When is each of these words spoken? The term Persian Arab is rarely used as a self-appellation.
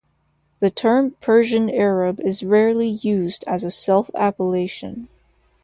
The 0.61 0.71
term 0.71 1.11
Persian 1.21 1.69
Arab 1.69 2.19
is 2.21 2.41
rarely 2.41 2.87
used 2.89 3.43
as 3.45 3.63
a 3.63 3.69
self-appellation. 3.69 5.09